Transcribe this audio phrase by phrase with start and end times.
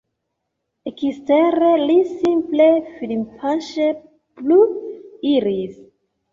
[0.91, 3.93] Ekstere, li simple firmpaŝe
[4.45, 4.61] plu
[5.37, 5.81] iris.